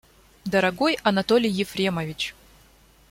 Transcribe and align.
Дорогой 0.45 0.97
Анатолий 1.03 1.51
Ефремович! 1.51 2.33